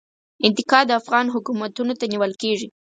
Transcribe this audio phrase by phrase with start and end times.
[0.47, 2.67] انتقاد افغان حکومتونو ته نیول کیږي.